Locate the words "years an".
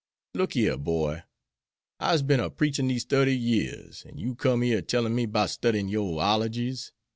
3.37-4.17